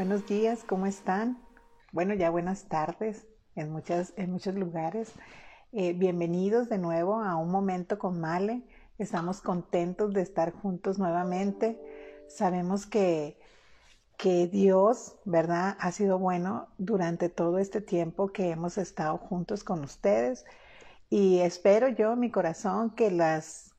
[0.00, 1.38] Buenos días, ¿cómo están?
[1.92, 5.12] Bueno, ya buenas tardes en, muchas, en muchos lugares.
[5.72, 8.62] Eh, bienvenidos de nuevo a un momento con Male.
[8.96, 11.78] Estamos contentos de estar juntos nuevamente.
[12.28, 13.38] Sabemos que,
[14.16, 15.76] que Dios, ¿verdad?
[15.78, 20.46] Ha sido bueno durante todo este tiempo que hemos estado juntos con ustedes.
[21.10, 23.69] Y espero yo, mi corazón, que las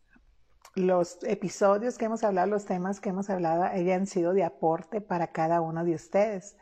[0.75, 5.28] los episodios que hemos hablado, los temas que hemos hablado, hayan sido de aporte para
[5.28, 6.57] cada uno de ustedes.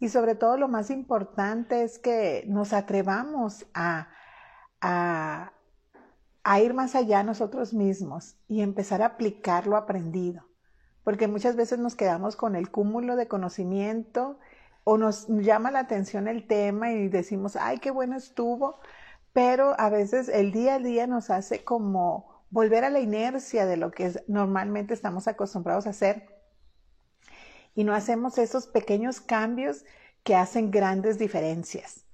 [0.00, 4.08] Y sobre todo lo más importante es que nos atrevamos a,
[4.80, 5.52] a,
[6.42, 10.44] a ir más allá nosotros mismos y empezar a aplicar lo aprendido.
[11.04, 14.38] Porque muchas veces nos quedamos con el cúmulo de conocimiento
[14.84, 18.78] o nos llama la atención el tema y decimos, ay, qué bueno estuvo,
[19.32, 23.76] pero a veces el día a día nos hace como volver a la inercia de
[23.76, 26.28] lo que normalmente estamos acostumbrados a hacer
[27.74, 29.84] y no hacemos esos pequeños cambios
[30.22, 32.04] que hacen grandes diferencias.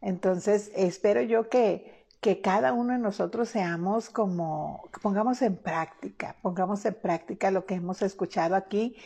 [0.00, 6.84] Entonces, espero yo que, que cada uno de nosotros seamos como, pongamos en práctica, pongamos
[6.84, 8.96] en práctica lo que hemos escuchado aquí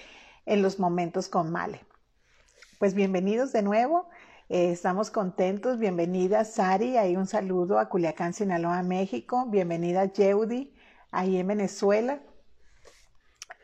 [0.45, 1.81] en los momentos con Male.
[2.79, 4.11] Pues bienvenidos de nuevo.
[4.51, 5.79] Eh, estamos contentos.
[5.79, 6.99] Bienvenida Sari.
[6.99, 9.47] Ahí un saludo a Culiacán, Sinaloa, México.
[9.47, 10.74] Bienvenida Yeudi
[11.15, 12.21] ahí en Venezuela.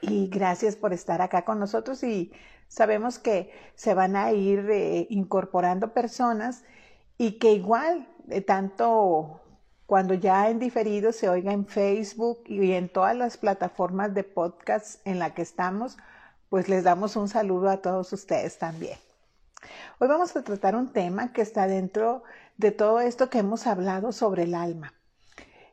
[0.00, 2.32] Y gracias por estar acá con nosotros y
[2.68, 6.64] sabemos que se van a ir eh, incorporando personas
[7.18, 8.08] y que igual,
[8.46, 9.40] tanto
[9.84, 15.06] cuando ya en diferido se oiga en Facebook y en todas las plataformas de podcast
[15.06, 15.98] en la que estamos,
[16.48, 18.98] pues les damos un saludo a todos ustedes también.
[19.98, 22.22] Hoy vamos a tratar un tema que está dentro
[22.56, 24.94] de todo esto que hemos hablado sobre el alma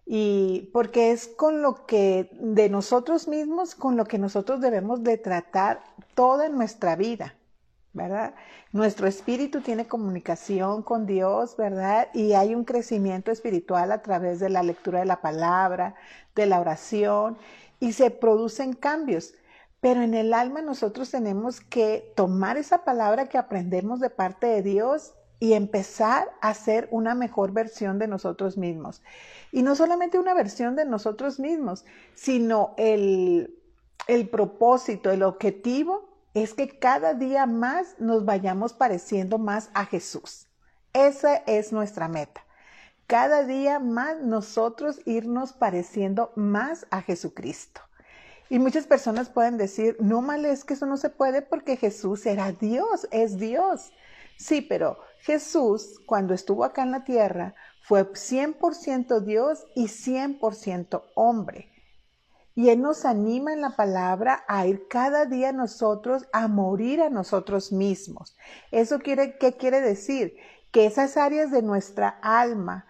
[0.10, 5.18] y porque es con lo que de nosotros mismos, con lo que nosotros debemos de
[5.18, 5.84] tratar
[6.16, 7.36] toda nuestra vida,
[7.92, 8.34] ¿verdad?
[8.72, 12.08] Nuestro espíritu tiene comunicación con Dios, ¿verdad?
[12.14, 15.96] Y hay un crecimiento espiritual a través de la lectura de la palabra,
[16.36, 17.38] de la oración,
[17.82, 19.34] y se producen cambios.
[19.82, 24.62] Pero en el alma nosotros tenemos que tomar esa palabra que aprendemos de parte de
[24.62, 29.02] Dios y empezar a ser una mejor versión de nosotros mismos.
[29.52, 33.55] Y no solamente una versión de nosotros mismos, sino el,
[34.08, 40.48] el propósito, el objetivo es que cada día más nos vayamos pareciendo más a Jesús.
[40.93, 42.43] Esa es nuestra meta.
[43.05, 47.81] Cada día más nosotros irnos pareciendo más a Jesucristo.
[48.49, 52.25] Y muchas personas pueden decir, no mal es que eso no se puede porque Jesús
[52.25, 53.92] era Dios, es Dios.
[54.37, 61.70] Sí, pero Jesús, cuando estuvo acá en la tierra, fue 100% Dios y 100% hombre.
[62.55, 67.10] Y Él nos anima en la palabra a ir cada día nosotros a morir a
[67.10, 68.37] nosotros mismos.
[68.71, 70.37] ¿Eso quiere, qué quiere decir?
[70.71, 72.86] Que esas áreas de nuestra alma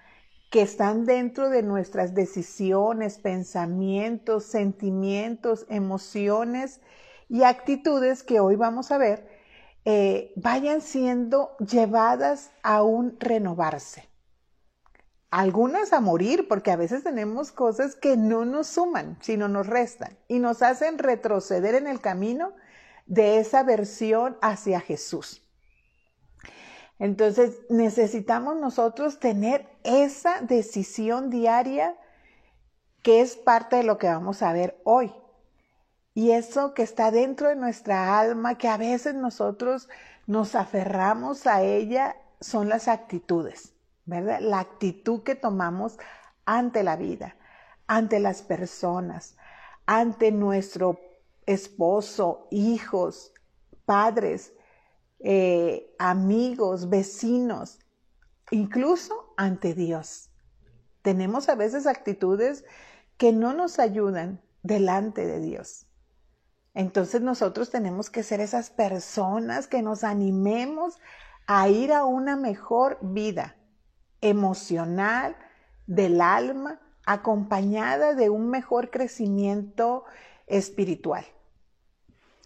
[0.52, 6.82] que están dentro de nuestras decisiones, pensamientos, sentimientos, emociones
[7.30, 9.37] y actitudes que hoy vamos a ver,
[9.90, 14.10] eh, vayan siendo llevadas a un renovarse.
[15.32, 20.18] Algunas a morir, porque a veces tenemos cosas que no nos suman, sino nos restan
[20.28, 22.52] y nos hacen retroceder en el camino
[23.06, 25.42] de esa versión hacia Jesús.
[27.00, 31.96] Entonces necesitamos nosotros tener esa decisión diaria
[33.04, 35.14] que es parte de lo que vamos a ver hoy.
[36.18, 39.88] Y eso que está dentro de nuestra alma, que a veces nosotros
[40.26, 44.40] nos aferramos a ella, son las actitudes, ¿verdad?
[44.42, 46.00] La actitud que tomamos
[46.44, 47.36] ante la vida,
[47.86, 49.38] ante las personas,
[49.86, 51.00] ante nuestro
[51.46, 53.32] esposo, hijos,
[53.86, 54.54] padres,
[55.20, 57.78] eh, amigos, vecinos,
[58.50, 60.32] incluso ante Dios.
[61.04, 62.66] Tenemos a veces actitudes
[63.18, 65.87] que no nos ayudan delante de Dios.
[66.78, 71.00] Entonces nosotros tenemos que ser esas personas que nos animemos
[71.48, 73.56] a ir a una mejor vida
[74.22, 75.36] emocional,
[75.88, 80.04] del alma, acompañada de un mejor crecimiento
[80.46, 81.26] espiritual.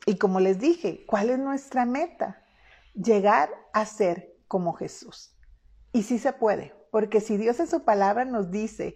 [0.05, 2.41] Y como les dije, ¿cuál es nuestra meta?
[2.93, 5.35] Llegar a ser como Jesús.
[5.91, 8.95] Y sí se puede, porque si Dios en su palabra nos dice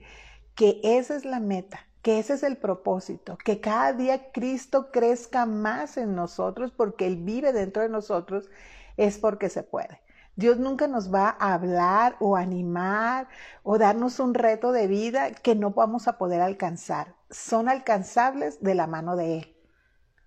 [0.55, 5.47] que esa es la meta, que ese es el propósito, que cada día Cristo crezca
[5.47, 8.47] más en nosotros porque Él vive dentro de nosotros,
[8.95, 10.03] es porque se puede.
[10.35, 13.27] Dios nunca nos va a hablar o animar
[13.63, 17.15] o darnos un reto de vida que no vamos a poder alcanzar.
[17.31, 19.57] Son alcanzables de la mano de Él.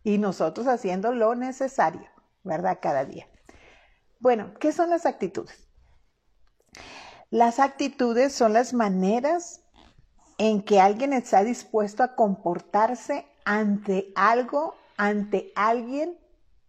[0.03, 2.09] Y nosotros haciendo lo necesario,
[2.43, 2.81] ¿verdad?
[2.83, 3.29] Cada día.
[4.19, 5.69] Bueno, ¿qué son las actitudes?
[7.31, 9.63] Las actitudes son las maneras
[10.39, 16.17] en que alguien está dispuesto a comportarse ante algo, ante alguien,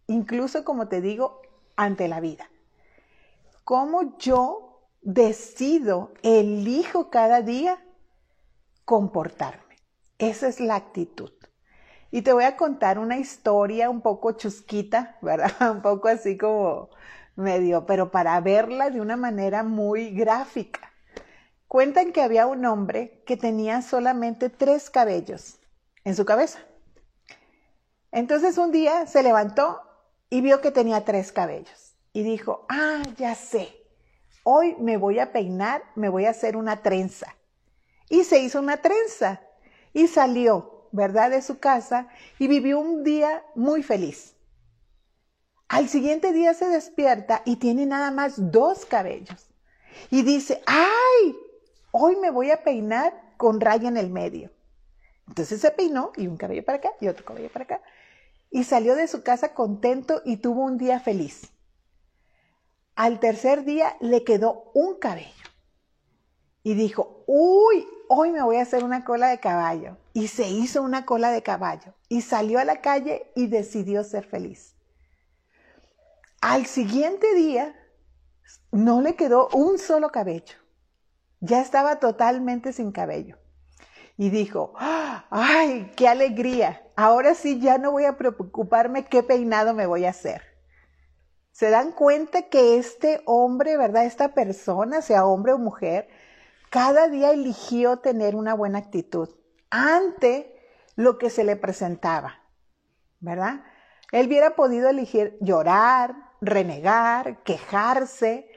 [0.08, 1.40] incluso como te digo,
[1.76, 2.50] ante la vida.
[3.64, 7.78] ¿Cómo yo decido, elijo cada día
[8.84, 9.76] comportarme?
[10.18, 11.30] Esa es la actitud.
[12.10, 15.70] Y te voy a contar una historia un poco chusquita, ¿verdad?
[15.70, 16.90] Un poco así como
[17.36, 20.89] medio, pero para verla de una manera muy gráfica.
[21.70, 25.60] Cuentan que había un hombre que tenía solamente tres cabellos
[26.02, 26.58] en su cabeza.
[28.10, 29.80] Entonces un día se levantó
[30.30, 33.72] y vio que tenía tres cabellos y dijo, ah, ya sé,
[34.42, 37.36] hoy me voy a peinar, me voy a hacer una trenza.
[38.08, 39.40] Y se hizo una trenza
[39.92, 42.08] y salió, ¿verdad?, de su casa
[42.40, 44.34] y vivió un día muy feliz.
[45.68, 49.46] Al siguiente día se despierta y tiene nada más dos cabellos.
[50.10, 51.36] Y dice, ¡ay!
[51.92, 54.50] Hoy me voy a peinar con raya en el medio.
[55.28, 57.82] Entonces se peinó y un cabello para acá y otro cabello para acá.
[58.50, 61.50] Y salió de su casa contento y tuvo un día feliz.
[62.96, 65.30] Al tercer día le quedó un cabello.
[66.62, 69.96] Y dijo, uy, hoy me voy a hacer una cola de caballo.
[70.12, 71.94] Y se hizo una cola de caballo.
[72.08, 74.74] Y salió a la calle y decidió ser feliz.
[76.40, 77.74] Al siguiente día
[78.72, 80.59] no le quedó un solo cabello.
[81.40, 83.38] Ya estaba totalmente sin cabello.
[84.16, 86.82] Y dijo, ay, qué alegría.
[86.96, 90.42] Ahora sí ya no voy a preocuparme qué peinado me voy a hacer.
[91.52, 94.04] Se dan cuenta que este hombre, ¿verdad?
[94.04, 96.08] Esta persona, sea hombre o mujer,
[96.70, 99.28] cada día eligió tener una buena actitud
[99.70, 100.56] ante
[100.96, 102.42] lo que se le presentaba,
[103.20, 103.64] ¿verdad?
[104.12, 108.50] Él hubiera podido elegir llorar, renegar, quejarse,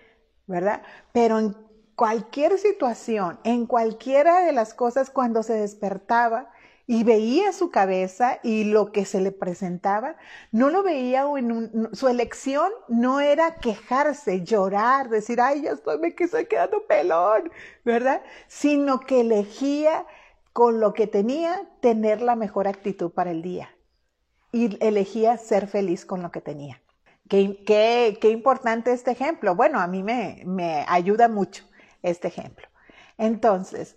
[0.47, 0.81] ¿verdad?
[1.11, 1.53] Pero en
[1.95, 6.49] cualquier situación, en cualquiera de las cosas, cuando se despertaba
[6.85, 10.17] y veía su cabeza y lo que se le presentaba,
[10.51, 16.09] no lo veía en su elección no era quejarse, llorar, decir, ay, ya estoy, me
[16.17, 17.51] estoy quedando pelón,
[17.85, 18.21] ¿verdad?
[18.47, 20.05] Sino que elegía
[20.51, 23.69] con lo que tenía tener la mejor actitud para el día
[24.51, 26.81] y elegía ser feliz con lo que tenía.
[27.29, 29.55] Qué, importante este ejemplo.
[29.55, 31.63] Bueno, a mí me, me ayuda mucho
[32.03, 32.67] este ejemplo.
[33.17, 33.95] Entonces,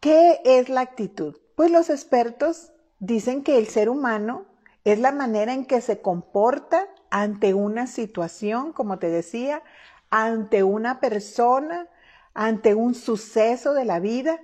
[0.00, 1.36] ¿qué es la actitud?
[1.56, 4.46] Pues los expertos dicen que el ser humano
[4.84, 9.62] es la manera en que se comporta ante una situación, como te decía,
[10.10, 11.88] ante una persona,
[12.34, 14.40] ante un suceso de la vida.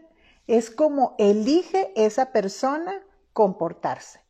[0.46, 3.02] Es como elige esa persona
[3.32, 4.20] comportarse.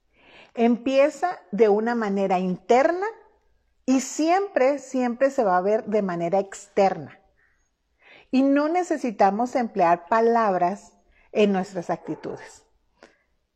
[0.54, 3.06] Empieza de una manera interna
[3.86, 7.20] y siempre, siempre se va a ver de manera externa.
[8.30, 10.92] Y no necesitamos emplear palabras
[11.32, 12.64] en nuestras actitudes.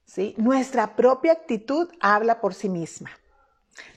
[0.05, 0.35] ¿sí?
[0.39, 3.11] Nuestra propia actitud habla por sí misma.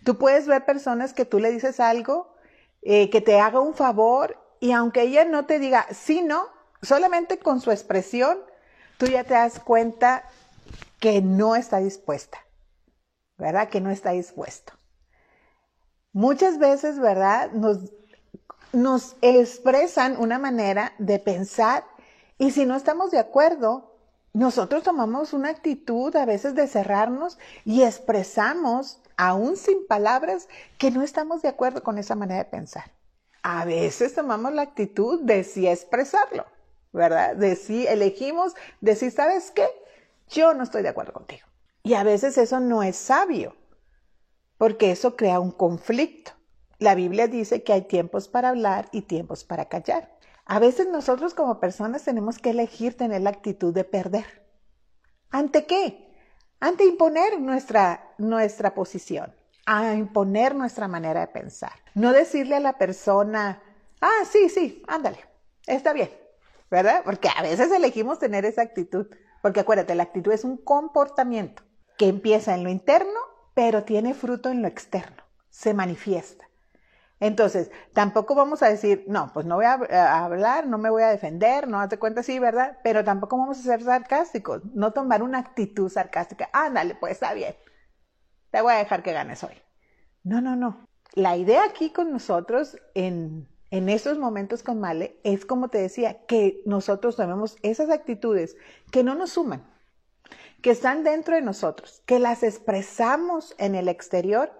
[0.03, 2.35] Tú puedes ver personas que tú le dices algo,
[2.81, 6.47] eh, que te haga un favor, y aunque ella no te diga sí, no,
[6.81, 8.39] solamente con su expresión,
[8.97, 10.23] tú ya te das cuenta
[10.99, 12.39] que no está dispuesta,
[13.37, 13.69] ¿verdad?
[13.69, 14.73] Que no está dispuesto.
[16.13, 17.51] Muchas veces, ¿verdad?
[17.51, 17.91] Nos,
[18.73, 21.83] nos expresan una manera de pensar
[22.37, 23.95] y si no estamos de acuerdo,
[24.33, 31.01] nosotros tomamos una actitud a veces de cerrarnos y expresamos, aún sin palabras, que no
[31.01, 32.91] estamos de acuerdo con esa manera de pensar.
[33.43, 36.45] A veces tomamos la actitud de sí expresarlo,
[36.91, 37.35] ¿verdad?
[37.35, 39.67] De sí elegimos, de sí, ¿sabes qué?
[40.29, 41.47] Yo no estoy de acuerdo contigo.
[41.83, 43.55] Y a veces eso no es sabio
[44.57, 46.31] porque eso crea un conflicto.
[46.79, 50.17] La Biblia dice que hay tiempos para hablar y tiempos para callar.
[50.45, 54.43] A veces nosotros como personas tenemos que elegir tener la actitud de perder.
[55.31, 56.13] ¿Ante qué?
[56.59, 59.33] Ante imponer nuestra, nuestra posición,
[59.65, 61.73] a imponer nuestra manera de pensar.
[61.95, 63.61] No decirle a la persona,
[64.01, 65.19] ah, sí, sí, ándale,
[65.65, 66.11] está bien,
[66.69, 67.01] ¿verdad?
[67.03, 69.07] Porque a veces elegimos tener esa actitud.
[69.41, 71.63] Porque acuérdate, la actitud es un comportamiento
[71.97, 76.47] que empieza en lo interno pero tiene fruto en lo externo, se manifiesta.
[77.19, 81.07] Entonces, tampoco vamos a decir, no, pues no voy a, hablar, no me voy a
[81.07, 82.77] defender, no hazte cuenta, sí, ¿verdad?
[82.83, 86.49] Pero tampoco vamos a ser sarcásticos, no tomar una actitud sarcástica.
[86.51, 87.55] Ándale, pues está bien,
[88.51, 89.55] te voy a dejar que ganes hoy.
[90.23, 90.87] No, no, no.
[91.13, 96.25] La idea aquí con nosotros en, en esos momentos con Male es, como te decía,
[96.25, 98.57] que nosotros tomemos esas actitudes
[98.91, 99.63] que no nos suman,
[100.61, 104.51] que están dentro de nosotros, que las expresamos en el exterior,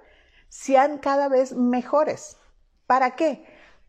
[0.50, 2.38] sean cada vez mejores.
[2.88, 3.46] ¿Para qué?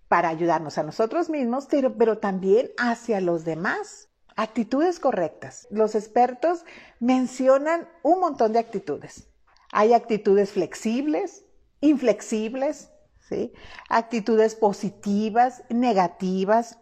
[0.08, 4.08] Para ayudarnos a nosotros mismos, pero, también hacia los demás.
[4.36, 5.66] Actitudes correctas.
[5.70, 6.64] Los expertos
[7.00, 9.28] mencionan un montón de actitudes.
[9.72, 11.44] Hay actitudes flexibles,
[11.80, 12.90] inflexibles,
[13.28, 13.52] ¿sí?
[13.88, 16.78] actitudes positivas, negativas,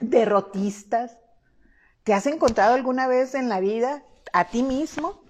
[0.00, 1.18] derrotistas.
[2.02, 5.22] ¿Te has encontrado alguna vez en la vida a ti mismo,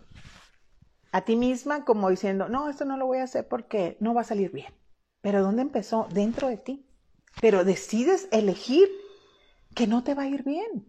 [1.13, 4.23] a ti misma, como diciendo, no, esto no lo voy a hacer porque no va
[4.23, 4.78] a salir bien?
[5.29, 6.09] Pero ¿dónde empezó?
[6.11, 6.87] Dentro de ti.
[7.43, 8.89] Pero decides elegir
[9.75, 10.87] que no te va a ir bien.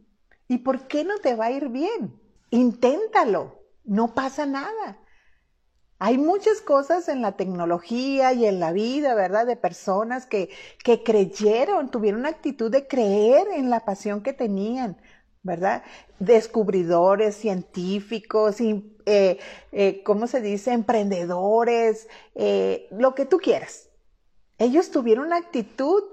[0.48, 2.18] ¿Y por qué no te va a ir bien?
[2.50, 4.98] Inténtalo, no pasa nada.
[5.98, 9.46] Hay muchas cosas en la tecnología y en la vida, ¿verdad?
[9.46, 10.50] De personas que,
[10.86, 15.02] que creyeron, tuvieron una actitud de creer en la pasión que tenían,
[15.44, 15.84] ¿verdad?
[16.18, 19.38] Descubridores, científicos, eh,
[19.74, 20.72] eh, ¿cómo se dice?
[20.72, 23.89] Emprendedores, eh, lo que tú quieras.
[24.60, 26.04] Ellos tuvieron una actitud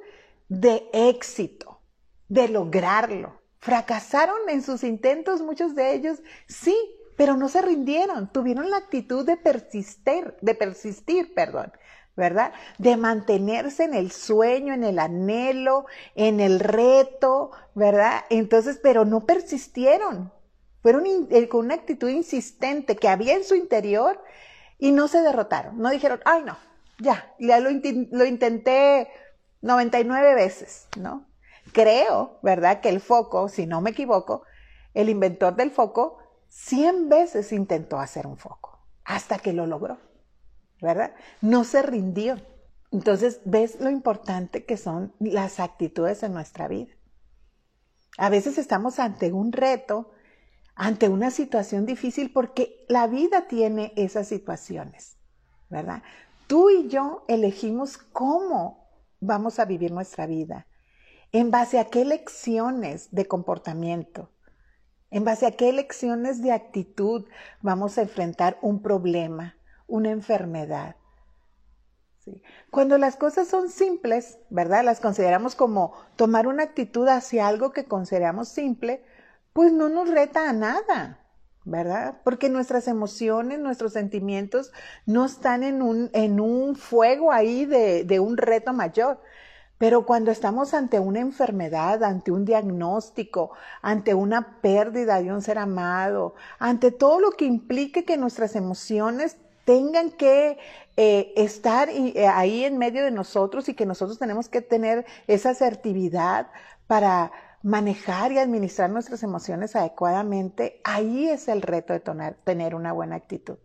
[0.49, 1.81] de éxito,
[2.29, 3.41] de lograrlo.
[3.59, 6.77] Fracasaron en sus intentos, muchos de ellos, sí,
[7.17, 11.73] pero no se rindieron, tuvieron la actitud de persistir, de persistir, perdón,
[12.15, 12.53] ¿verdad?
[12.79, 18.25] De mantenerse en el sueño, en el anhelo, en el reto, ¿verdad?
[18.31, 20.33] Entonces, pero no persistieron,
[20.83, 24.23] fueron eh, con una actitud insistente que había en su interior
[24.79, 26.57] y no se derrotaron, no dijeron, ay no,
[26.99, 29.09] ya, ya lo, lo intenté
[29.63, 31.27] 99 veces, ¿no?
[31.73, 32.81] Creo, ¿verdad?
[32.81, 34.43] Que el foco, si no me equivoco,
[34.95, 39.99] el inventor del foco Cien veces intentó hacer un foco hasta que lo logró,
[40.81, 41.15] ¿verdad?
[41.41, 42.41] No se rindió.
[42.93, 46.95] Entonces, ves lo importante que son las actitudes en nuestra vida.
[48.17, 50.13] A veces estamos ante un reto,
[50.75, 55.19] ante una situación difícil, porque la vida tiene esas situaciones,
[55.69, 56.03] ¿verdad?
[56.47, 58.89] Tú y yo elegimos cómo
[59.21, 60.67] vamos a vivir nuestra vida,
[61.33, 64.31] en base a qué lecciones de comportamiento,
[65.11, 67.27] en base a qué lecciones de actitud
[67.63, 69.57] vamos a enfrentar un problema,
[69.89, 70.97] una enfermedad.
[72.71, 74.85] Cuando las cosas son simples, ¿verdad?
[74.85, 79.05] Las consideramos como tomar una actitud hacia algo que consideramos simple,
[79.53, 81.26] pues no nos reta a nada,
[81.67, 82.19] ¿verdad?
[82.25, 84.73] Porque nuestras emociones, nuestros sentimientos
[85.05, 89.21] no están en un, en un fuego ahí de, de un reto mayor,
[89.79, 93.51] pero cuando estamos ante una enfermedad, ante un diagnóstico,
[93.83, 99.37] ante una pérdida de un ser amado, ante todo lo que implique que nuestras emociones
[99.65, 100.59] tengan que
[100.97, 105.51] eh, estar eh, ahí en medio de nosotros y que nosotros tenemos que tener esa
[105.51, 106.47] asertividad
[106.87, 107.33] para
[107.63, 113.59] manejar y administrar nuestras emociones adecuadamente, ahí es el reto de tener una buena actitud.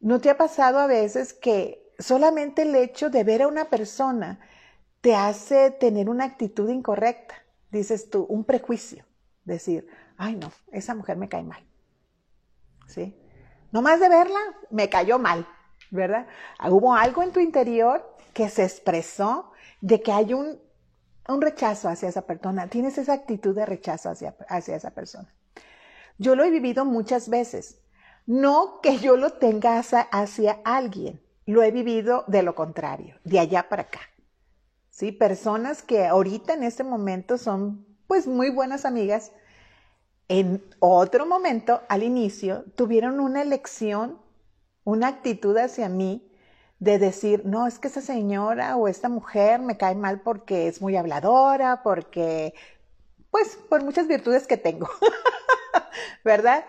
[0.00, 4.40] ¿No te ha pasado a veces que solamente el hecho de ver a una persona
[5.00, 7.34] te hace tener una actitud incorrecta,
[7.70, 9.04] dices tú, un prejuicio,
[9.44, 11.64] decir, ay no, esa mujer me cae mal.
[12.86, 13.16] ¿Sí?
[13.72, 15.46] No más de verla, me cayó mal,
[15.90, 16.26] ¿verdad?
[16.68, 20.58] Hubo algo en tu interior que se expresó de que hay un,
[21.28, 25.32] un rechazo hacia esa persona, tienes esa actitud de rechazo hacia, hacia esa persona.
[26.18, 27.80] Yo lo he vivido muchas veces,
[28.26, 33.68] no que yo lo tenga hacia alguien, lo he vivido de lo contrario, de allá
[33.68, 34.00] para acá.
[34.90, 35.12] ¿Sí?
[35.12, 39.32] Personas que ahorita en este momento son pues muy buenas amigas,
[40.28, 44.20] en otro momento, al inicio, tuvieron una elección,
[44.84, 46.29] una actitud hacia mí
[46.80, 50.80] de decir, no, es que esa señora o esta mujer me cae mal porque es
[50.80, 52.54] muy habladora, porque,
[53.30, 54.88] pues, por muchas virtudes que tengo,
[56.24, 56.64] ¿verdad?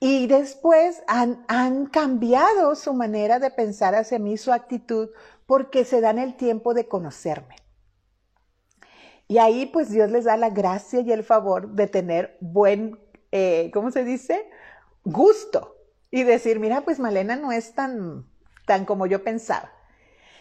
[0.00, 5.10] Y después han, han, cambiado su manera de pensar hacia mí, su actitud,
[5.46, 7.56] porque se dan el tiempo de conocerme.
[9.28, 12.98] Y ahí pues Dios les da la gracia y el favor de tener buen,
[13.30, 14.50] eh, ¿cómo se dice?
[15.04, 15.76] Gusto.
[16.10, 18.26] Y decir, mira, pues Malena no es tan,
[18.66, 19.70] tan como yo pensaba.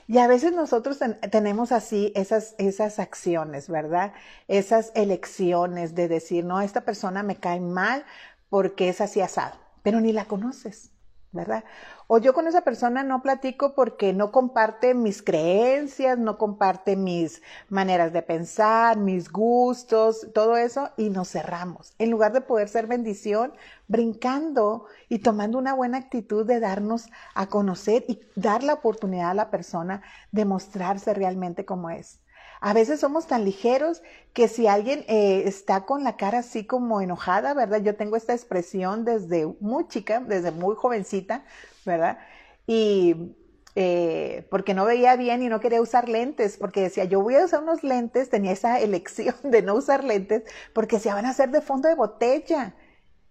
[0.07, 0.99] Y a veces nosotros
[1.31, 4.13] tenemos así esas, esas acciones, ¿verdad?
[4.47, 8.03] Esas elecciones de decir, no, esta persona me cae mal
[8.49, 10.91] porque es así asado, pero ni la conoces,
[11.33, 11.63] ¿verdad?
[12.07, 17.41] O yo con esa persona no platico porque no comparte mis creencias, no comparte mis
[17.69, 21.93] maneras de pensar, mis gustos, todo eso, y nos cerramos.
[21.99, 23.53] En lugar de poder ser bendición,
[23.87, 29.35] brincando y tomando una buena actitud de darnos a conocer y dar la oportunidad a
[29.35, 32.20] la persona de mostrarse realmente como es.
[32.61, 34.01] A veces somos tan ligeros
[34.33, 37.81] que si alguien eh, está con la cara así como enojada, ¿verdad?
[37.81, 41.43] Yo tengo esta expresión desde muy chica, desde muy jovencita,
[41.85, 42.19] ¿verdad?
[42.67, 43.35] y
[43.75, 47.45] eh, porque no veía bien y no quería usar lentes, porque decía, yo voy a
[47.45, 51.51] usar unos lentes, tenía esa elección de no usar lentes, porque se van a hacer
[51.51, 52.75] de fondo de botella.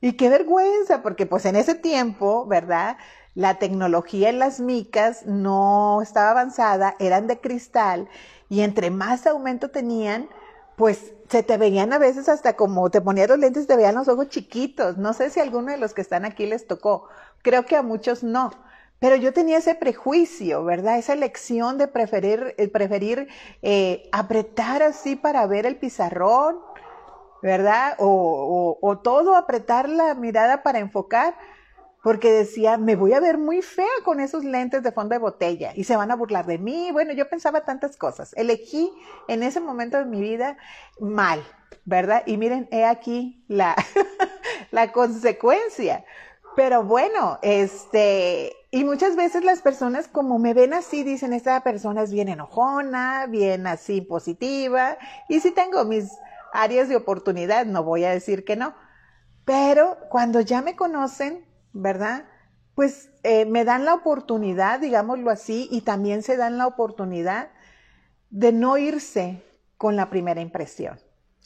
[0.01, 2.97] Y qué vergüenza, porque pues en ese tiempo, ¿verdad?
[3.35, 8.09] La tecnología en las micas no estaba avanzada, eran de cristal,
[8.51, 10.29] y entre más aumento tenían,
[10.77, 14.09] pues se te veían a veces hasta como te ponías los lentes, te veían los
[14.09, 14.99] ojos chiquitos.
[14.99, 17.09] No sé si a alguno de los que están aquí les tocó.
[17.43, 18.51] Creo que a muchos no.
[18.99, 20.99] Pero yo tenía ese prejuicio, ¿verdad?
[20.99, 23.29] Esa elección de preferir, eh, preferir
[23.63, 26.59] eh, apretar así para ver el pizarrón,
[27.43, 27.95] ¿verdad?
[27.99, 31.35] O, o, o, todo apretar la mirada para enfocar,
[32.03, 35.73] porque decía, me voy a ver muy fea con esos lentes de fondo de botella
[35.75, 36.91] y se van a burlar de mí.
[36.93, 38.33] Bueno, yo pensaba tantas cosas.
[38.37, 38.91] Elegí
[39.29, 40.57] en ese momento de mi vida
[40.99, 41.43] mal,
[41.85, 42.23] ¿verdad?
[42.27, 43.77] Y miren, he aquí la,
[44.71, 46.05] la consecuencia.
[46.57, 52.03] Pero bueno, este, y muchas veces las personas como me ven así dicen, esta persona
[52.03, 56.11] es bien enojona, bien así positiva, y si tengo mis
[56.53, 58.75] áreas de oportunidad, no voy a decir que no,
[59.45, 62.25] pero cuando ya me conocen, ¿verdad?
[62.75, 67.51] Pues eh, me dan la oportunidad, digámoslo así, y también se dan la oportunidad
[68.31, 69.43] de no irse
[69.77, 71.01] con la primera impresión.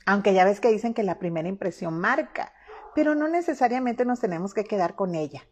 [0.06, 2.52] Aunque ya ves que dicen que la primera impresión marca
[2.94, 5.42] pero no necesariamente nos tenemos que quedar con ella,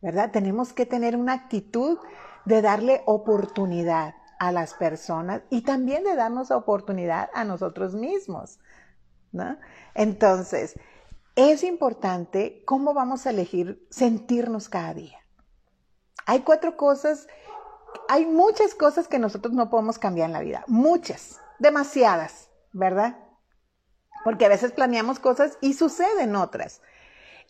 [0.00, 0.30] ¿verdad?
[0.32, 1.98] Tenemos que tener una actitud
[2.44, 8.58] de darle oportunidad a las personas y también de darnos oportunidad a nosotros mismos,
[9.30, 9.56] ¿no?
[9.94, 10.74] Entonces,
[11.36, 15.18] es importante cómo vamos a elegir sentirnos cada día.
[16.26, 17.26] Hay cuatro cosas,
[18.08, 23.16] hay muchas cosas que nosotros no podemos cambiar en la vida, muchas, demasiadas, ¿verdad?
[24.24, 26.80] porque a veces planeamos cosas y suceden otras.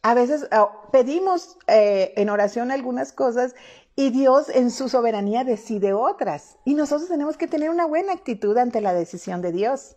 [0.03, 3.55] A veces oh, pedimos eh, en oración algunas cosas
[3.95, 6.59] y Dios en su soberanía decide otras.
[6.65, 9.97] Y nosotros tenemos que tener una buena actitud ante la decisión de Dios,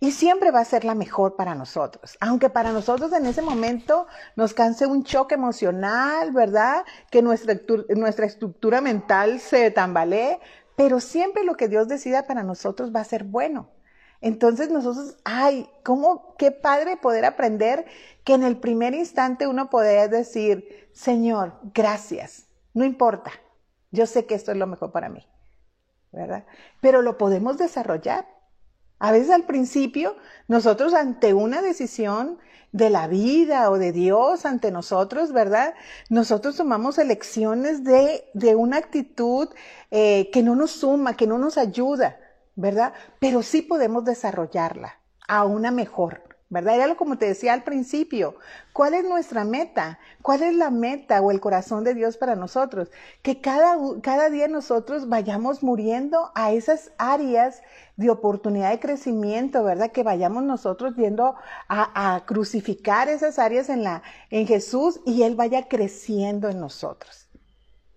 [0.00, 2.16] Y siempre va a ser la mejor para nosotros.
[2.20, 6.84] Aunque para nosotros en ese momento nos canse un choque emocional, ¿verdad?
[7.10, 7.54] Que nuestra,
[7.96, 10.40] nuestra estructura mental se tambalee,
[10.76, 13.70] pero siempre lo que Dios decida para nosotros va a ser bueno.
[14.20, 17.84] Entonces nosotros, ay, cómo, qué padre poder aprender
[18.24, 23.30] que en el primer instante uno podría decir, Señor, gracias, no importa,
[23.90, 25.26] yo sé que esto es lo mejor para mí,
[26.10, 26.44] ¿verdad?
[26.80, 28.26] Pero lo podemos desarrollar.
[28.98, 30.16] A veces al principio,
[30.48, 32.38] nosotros ante una decisión
[32.72, 35.74] de la vida o de Dios ante nosotros, ¿verdad?
[36.10, 39.48] Nosotros tomamos elecciones de, de una actitud
[39.90, 42.18] eh, que no nos suma, que no nos ayuda.
[42.58, 42.92] ¿verdad?
[43.20, 46.76] Pero sí podemos desarrollarla a una mejor, ¿verdad?
[46.76, 48.36] Era como te decía al principio,
[48.72, 49.98] ¿cuál es nuestra meta?
[50.22, 52.90] ¿Cuál es la meta o el corazón de Dios para nosotros?
[53.22, 57.62] Que cada, cada día nosotros vayamos muriendo a esas áreas
[57.96, 59.92] de oportunidad de crecimiento, ¿verdad?
[59.92, 61.34] Que vayamos nosotros viendo
[61.68, 67.28] a, a crucificar esas áreas en, la, en Jesús y Él vaya creciendo en nosotros,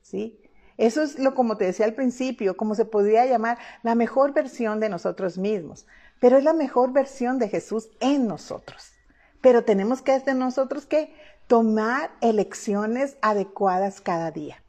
[0.02, 0.38] ¿sí?
[0.78, 4.80] Eso es lo como te decía al principio, como se podría llamar la mejor versión
[4.80, 5.86] de nosotros mismos,
[6.22, 8.94] pero es la mejor versión de Jesús en nosotros.
[9.42, 11.14] Pero tenemos que de nosotros que
[11.48, 14.64] tomar elecciones adecuadas cada día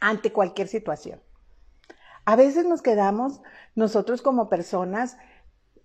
[0.00, 1.22] ante cualquier situación.
[2.24, 3.40] A veces nos quedamos
[3.76, 5.16] nosotros como personas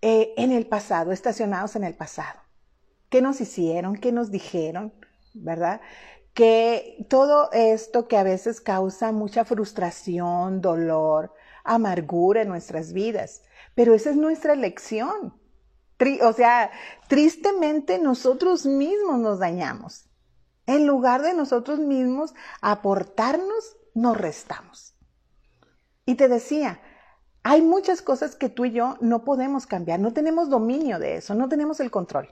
[0.02, 2.40] eh, en el pasado, estacionados en el pasado.
[3.10, 3.96] ¿Qué nos hicieron?
[3.96, 4.94] ¿Qué nos dijeron?
[5.36, 5.80] ¿Verdad?
[6.34, 11.32] que todo esto que a veces causa mucha frustración, dolor,
[11.64, 13.44] amargura en nuestras vidas,
[13.76, 15.34] pero esa es nuestra elección.
[16.22, 16.72] o sea,
[17.08, 20.10] tristemente nosotros mismos nos dañamos.
[20.66, 24.96] En lugar de nosotros mismos aportarnos, nos restamos.
[26.06, 26.82] Y te decía,
[27.44, 31.36] hay muchas cosas que tú y yo no podemos cambiar, no tenemos dominio de eso,
[31.36, 32.30] no tenemos el control.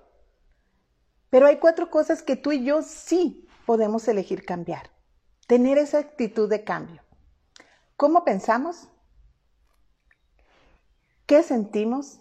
[1.29, 4.89] Pero hay cuatro cosas que tú y yo sí podemos elegir cambiar,
[5.47, 7.01] tener esa actitud de cambio.
[7.95, 8.87] ¿Cómo pensamos?
[11.31, 12.19] ¿Qué sentimos?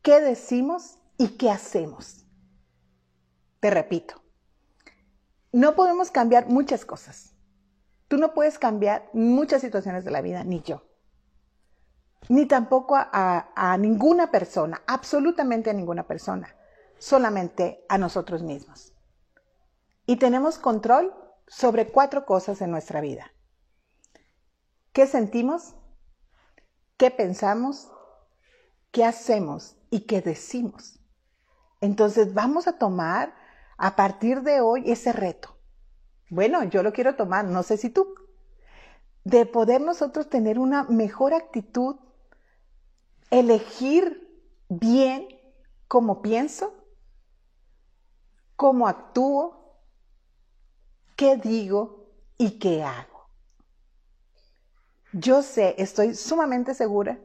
[0.00, 0.98] ¿Qué decimos?
[1.18, 2.24] ¿Y qué hacemos?
[3.60, 4.22] Te repito,
[5.52, 7.34] no podemos cambiar muchas cosas.
[8.08, 10.82] Tú no puedes cambiar muchas situaciones de la vida, ni yo.
[12.30, 16.56] Ni tampoco a, a ninguna persona, absolutamente a ninguna persona,
[16.98, 18.94] solamente a nosotros mismos.
[20.06, 21.14] Y tenemos control
[21.46, 23.30] sobre cuatro cosas en nuestra vida.
[24.94, 25.74] ¿Qué sentimos?
[26.96, 27.90] ¿Qué pensamos?
[28.96, 29.76] ¿Qué hacemos?
[29.90, 30.98] ¿Y qué decimos?
[31.82, 33.34] Entonces vamos a tomar
[33.76, 35.58] a partir de hoy ese reto.
[36.30, 38.14] Bueno, yo lo quiero tomar, no sé si tú.
[39.22, 41.96] De poder nosotros tener una mejor actitud,
[43.30, 44.34] elegir
[44.70, 45.28] bien
[45.88, 46.72] cómo pienso,
[48.56, 49.78] cómo actúo,
[51.16, 53.28] qué digo y qué hago.
[55.12, 57.20] Yo sé, estoy sumamente segura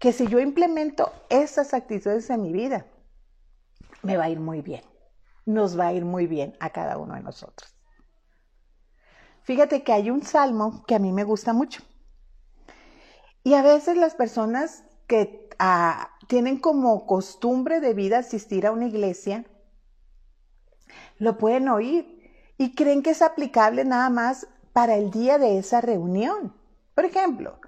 [0.00, 2.86] que si yo implemento esas actitudes en mi vida,
[4.02, 4.82] me va a ir muy bien.
[5.44, 7.76] Nos va a ir muy bien a cada uno de nosotros.
[9.42, 11.82] Fíjate que hay un salmo que a mí me gusta mucho.
[13.44, 18.86] Y a veces las personas que ah, tienen como costumbre de vida asistir a una
[18.86, 19.44] iglesia,
[21.18, 25.82] lo pueden oír y creen que es aplicable nada más para el día de esa
[25.82, 26.54] reunión.
[26.94, 27.60] Por ejemplo,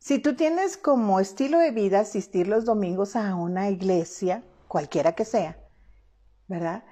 [0.00, 5.26] si tú tienes como estilo de vida asistir los domingos a una iglesia, cualquiera que
[5.26, 5.58] sea,
[6.48, 6.84] ¿verdad?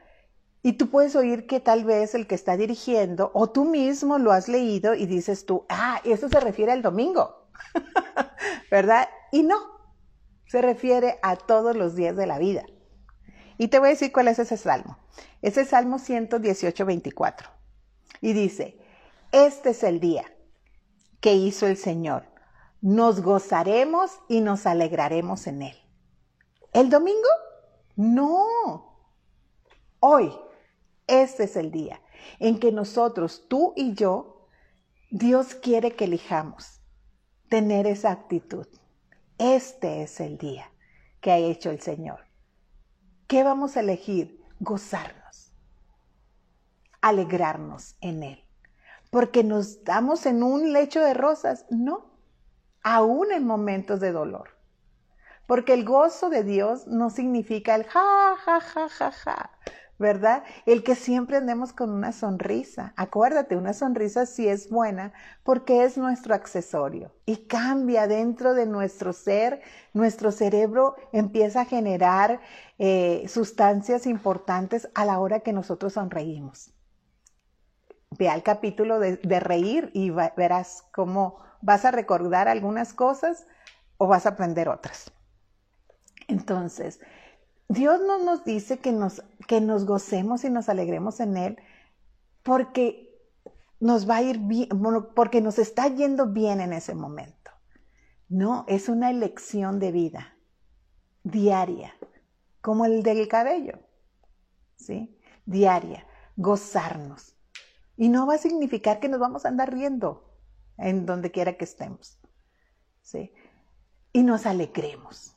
[0.62, 4.30] Y tú puedes oír que tal vez el que está dirigiendo o tú mismo lo
[4.30, 7.48] has leído y dices tú, ah, eso se refiere al domingo,
[8.70, 9.08] ¿verdad?
[9.32, 9.56] Y no,
[10.46, 12.66] se refiere a todos los días de la vida.
[13.56, 14.98] Y te voy a decir cuál es ese salmo.
[15.40, 17.48] Ese salmo 118, 24.
[18.20, 18.78] Y dice,
[19.32, 20.24] este es el día
[21.20, 22.37] que hizo el Señor.
[22.80, 25.76] Nos gozaremos y nos alegraremos en él.
[26.72, 27.28] ¿El domingo?
[27.96, 28.96] No.
[30.00, 30.32] Hoy,
[31.06, 32.00] este es el día
[32.38, 34.46] en que nosotros, tú y yo,
[35.10, 36.80] Dios quiere que elijamos
[37.48, 38.66] tener esa actitud.
[39.38, 40.70] Este es el día
[41.20, 42.20] que ha hecho el Señor.
[43.26, 44.44] ¿Qué vamos a elegir?
[44.60, 45.52] Gozarnos,
[47.00, 48.44] alegrarnos en Él.
[49.10, 52.17] Porque nos damos en un lecho de rosas, no,
[52.94, 54.48] aún en momentos de dolor.
[55.46, 59.50] Porque el gozo de Dios no significa el ja, ja, ja, ja, ja,
[59.98, 60.42] ¿verdad?
[60.64, 62.94] El que siempre andemos con una sonrisa.
[62.96, 69.12] Acuérdate, una sonrisa sí es buena porque es nuestro accesorio y cambia dentro de nuestro
[69.12, 69.60] ser.
[69.92, 72.40] Nuestro cerebro empieza a generar
[72.78, 76.72] eh, sustancias importantes a la hora que nosotros sonreímos.
[78.18, 83.46] Ve al capítulo de, reír y verás cómo vas a recordar algunas cosas
[83.96, 85.12] o vas a aprender otras.
[86.28, 87.00] Entonces,
[87.68, 91.58] Dios no nos dice que nos, que nos gocemos y nos alegremos en Él
[92.42, 93.08] porque
[93.80, 94.68] nos va a ir bien,
[95.14, 97.50] porque nos está yendo bien en ese momento.
[98.28, 100.34] No, es una elección de vida
[101.22, 101.94] diaria,
[102.60, 103.78] como el del cabello,
[104.76, 105.18] ¿sí?
[105.46, 107.34] Diaria, gozarnos.
[107.96, 110.27] Y no va a significar que nos vamos a andar riendo
[110.78, 112.18] en donde quiera que estemos,
[113.02, 113.32] ¿sí?
[114.12, 115.36] Y nos alegremos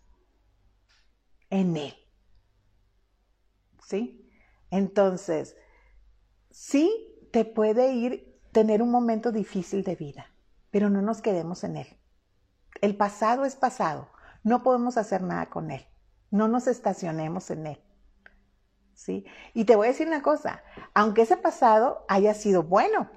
[1.49, 1.95] en Él.
[3.91, 4.31] ¿sí?
[4.69, 5.57] Entonces,
[6.49, 6.89] sí
[7.33, 10.27] te puede ir tener un momento difícil de vida,
[10.71, 11.87] pero no nos quedemos en él.
[12.81, 14.09] El pasado es pasado,
[14.43, 15.85] no podemos hacer nada con él,
[16.29, 17.83] no nos estacionemos en él.
[18.93, 19.25] ¿Sí?
[19.53, 23.09] Y te voy a decir una cosa, aunque ese pasado haya sido bueno,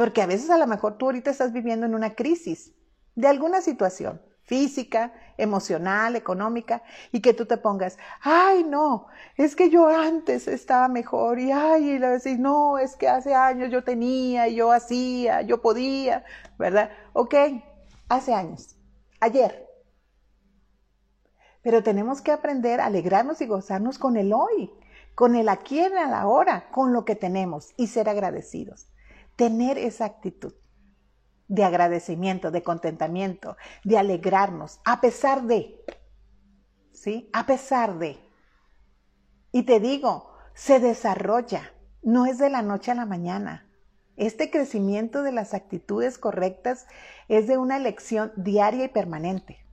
[0.00, 2.72] porque a veces a lo mejor tú ahorita estás viviendo en una crisis
[3.16, 6.82] de alguna situación, física, emocional, económica,
[7.12, 11.90] y que tú te pongas, ay, no, es que yo antes estaba mejor, y ay,
[11.90, 16.24] y le decís, no, es que hace años yo tenía, yo hacía, yo podía,
[16.58, 16.88] ¿verdad?
[17.12, 17.34] Ok,
[18.08, 18.78] hace años,
[19.20, 19.68] ayer.
[21.60, 24.72] Pero tenemos que aprender a alegrarnos y gozarnos con el hoy,
[25.14, 28.90] con el aquí en la hora, con lo que tenemos y ser agradecidos.
[29.36, 30.54] Tener esa actitud
[31.48, 35.84] de agradecimiento, de contentamiento, de alegrarnos, a pesar de,
[36.92, 37.28] ¿sí?
[37.32, 38.18] A pesar de.
[39.50, 43.66] Y te digo, se desarrolla, no es de la noche a la mañana.
[44.16, 46.86] Este crecimiento de las actitudes correctas
[47.28, 49.64] es de una elección diaria y permanente.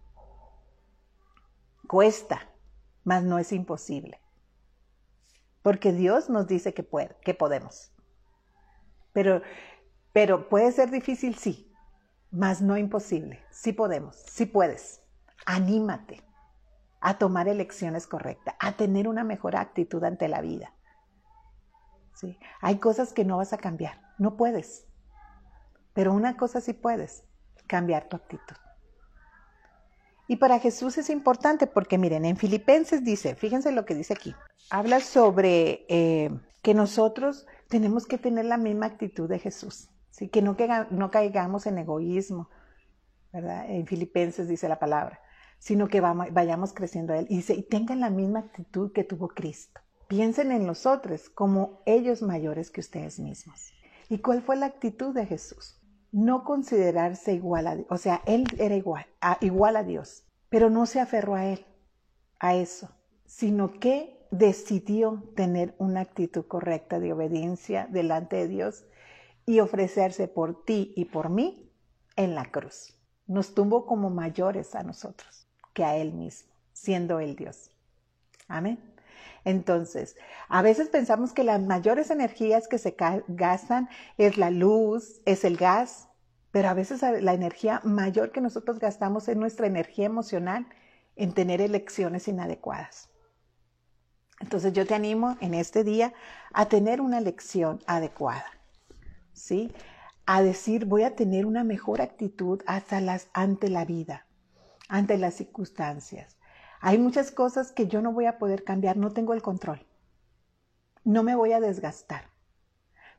[1.87, 2.49] Cuesta,
[3.03, 4.19] mas no es imposible.
[5.61, 7.91] Porque Dios nos dice que, puede, que podemos.
[9.17, 9.41] Pero,
[10.13, 11.73] pero puede ser difícil, sí,
[12.29, 13.43] mas no imposible.
[13.49, 15.01] Sí podemos, sí puedes.
[15.47, 16.23] Anímate
[17.01, 20.71] a tomar elecciones correctas, a tener una mejor actitud ante la vida.
[22.13, 22.37] ¿Sí?
[22.61, 24.85] Hay cosas que no vas a cambiar, no puedes.
[25.93, 27.23] Pero una cosa sí puedes,
[27.65, 28.55] cambiar tu actitud.
[30.27, 34.35] Y para Jesús es importante porque miren, en Filipenses dice, fíjense lo que dice aquí,
[34.69, 36.29] habla sobre eh,
[36.61, 39.89] que nosotros tenemos que tener la misma actitud de Jesús
[40.25, 40.55] que no,
[40.89, 42.49] no caigamos en egoísmo,
[43.31, 43.69] ¿verdad?
[43.69, 45.19] En Filipenses dice la palabra,
[45.59, 47.27] sino que vayamos creciendo a Él.
[47.29, 49.79] Y dice, y tengan la misma actitud que tuvo Cristo.
[50.07, 53.73] Piensen en los otros como ellos mayores que ustedes mismos.
[54.09, 55.79] ¿Y cuál fue la actitud de Jesús?
[56.11, 57.87] No considerarse igual a Dios.
[57.89, 61.65] O sea, él era igual a, igual a Dios, pero no se aferró a él,
[62.39, 62.89] a eso,
[63.25, 68.85] sino que decidió tener una actitud correcta de obediencia delante de Dios
[69.45, 71.71] y ofrecerse por ti y por mí
[72.15, 72.97] en la cruz.
[73.27, 77.71] Nos tuvo como mayores a nosotros que a Él mismo, siendo Él Dios.
[78.47, 78.79] Amén.
[79.45, 80.17] Entonces,
[80.49, 82.95] a veces pensamos que las mayores energías que se
[83.27, 83.87] gastan
[84.17, 86.09] es la luz, es el gas,
[86.51, 90.67] pero a veces la energía mayor que nosotros gastamos es nuestra energía emocional
[91.15, 93.09] en tener elecciones inadecuadas.
[94.39, 96.13] Entonces yo te animo en este día
[96.53, 98.45] a tener una elección adecuada,
[99.33, 99.71] ¿sí?
[100.25, 104.27] A decir, voy a tener una mejor actitud hasta las, ante la vida,
[104.89, 106.37] ante las circunstancias.
[106.81, 109.85] Hay muchas cosas que yo no voy a poder cambiar, no tengo el control.
[111.03, 112.29] No me voy a desgastar,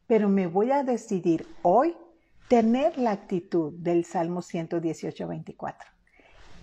[0.06, 1.96] pero me voy a decidir hoy
[2.48, 5.90] tener la actitud del Salmo 118, 24.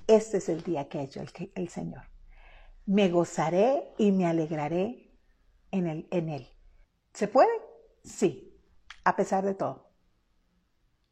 [0.07, 1.21] Este es el día que ha hecho
[1.55, 2.14] el Señor
[2.85, 5.11] me gozaré y me alegraré
[5.71, 6.49] en, en Él.
[7.13, 7.49] ¿Se puede?
[8.03, 8.61] Sí,
[9.03, 9.89] a pesar de todo.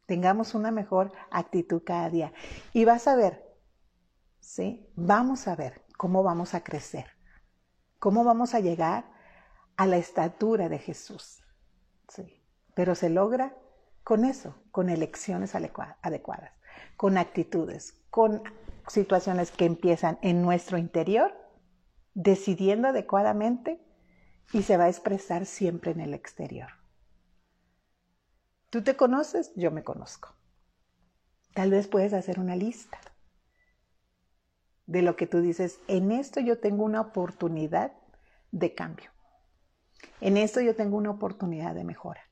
[0.06, 2.32] Tengamos una mejor actitud cada día.
[2.72, 3.42] Y vas a ver,
[4.40, 4.90] ¿sí?
[4.96, 7.06] Vamos a ver cómo vamos a crecer,
[7.98, 9.10] cómo vamos a llegar
[9.76, 11.42] a la estatura de Jesús.
[12.08, 12.42] ¿sí?
[12.74, 13.56] Pero se logra
[14.02, 16.52] con eso, con elecciones adecuadas,
[16.96, 18.42] con actitudes, con
[18.86, 21.43] situaciones que empiezan en nuestro interior
[22.14, 23.80] decidiendo adecuadamente
[24.52, 26.68] y se va a expresar siempre en el exterior.
[28.70, 30.34] Tú te conoces, yo me conozco.
[31.54, 32.98] Tal vez puedes hacer una lista
[34.86, 37.92] de lo que tú dices, en esto yo tengo una oportunidad
[38.52, 39.10] de cambio.
[40.20, 42.22] En esto yo tengo una oportunidad de mejora.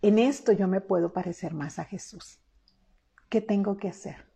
[0.00, 2.38] En esto yo me puedo parecer más a Jesús.
[3.28, 4.26] ¿Qué tengo que hacer?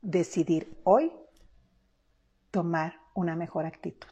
[0.00, 1.12] Decidir hoy
[2.50, 4.08] tomar una mejor actitud,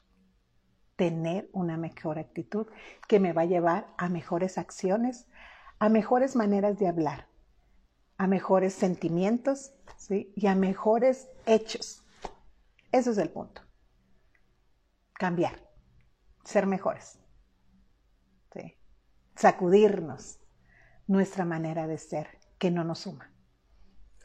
[0.96, 2.66] tener una mejor actitud
[3.08, 5.26] que me va a llevar a mejores acciones,
[5.78, 7.26] a mejores maneras de hablar,
[8.18, 10.32] a mejores sentimientos ¿sí?
[10.36, 12.04] y a mejores hechos.
[12.92, 13.62] Ese es el punto.
[15.14, 15.60] Cambiar,
[16.44, 17.20] ser mejores,
[19.40, 20.38] sacudirnos
[21.06, 23.32] nuestra manera de ser que no nos suma.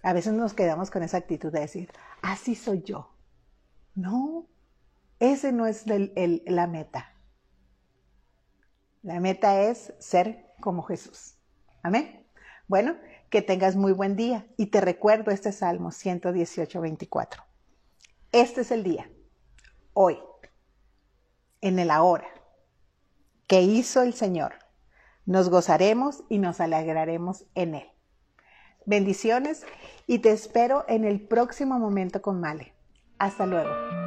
[0.03, 1.89] A veces nos quedamos con esa actitud de decir,
[2.21, 3.15] así soy yo.
[3.95, 4.45] No,
[5.19, 7.13] ese no es la meta.
[9.03, 11.35] La meta es ser como Jesús.
[11.83, 12.25] Amén.
[12.67, 12.97] Bueno,
[13.29, 17.43] que tengas muy buen día y te recuerdo este Salmo 118, 24.
[18.31, 19.09] Este es el día,
[19.93, 20.17] hoy,
[21.61, 22.27] en el ahora,
[23.47, 24.55] que hizo el Señor.
[25.25, 27.89] Nos gozaremos y nos alegraremos en Él.
[28.85, 29.65] Bendiciones
[30.07, 32.73] y te espero en el próximo momento con Male.
[33.17, 34.04] Hasta luego.